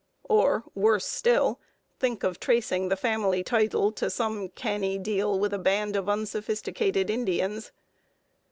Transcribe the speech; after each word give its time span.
Or, 0.27 0.63
worse 0.73 1.05
still, 1.05 1.59
think 1.99 2.23
of 2.23 2.39
tracing 2.39 2.89
the 2.89 2.95
family 2.97 3.43
title 3.43 3.91
to 3.91 4.09
some 4.09 4.49
canny 4.49 4.97
deal 4.97 5.37
with 5.37 5.53
a 5.53 5.59
band 5.59 5.95
of 5.95 6.09
unsophisticated 6.09 7.11
Indians! 7.11 7.71